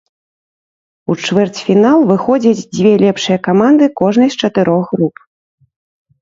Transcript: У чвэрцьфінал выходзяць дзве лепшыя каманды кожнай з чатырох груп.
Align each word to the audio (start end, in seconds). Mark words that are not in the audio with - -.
У 1.13 1.15
чвэрцьфінал 1.27 1.99
выходзяць 2.11 2.65
дзве 2.77 2.93
лепшыя 3.03 3.37
каманды 3.49 3.91
кожнай 4.03 4.29
з 4.37 4.49
чатырох 4.49 4.85
груп. 4.97 5.15